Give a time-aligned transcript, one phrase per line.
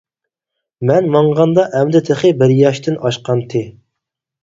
[0.91, 3.67] مەن ماڭغاندا ئەمدى تېخى بىر ياشتىن ئاشقانتى.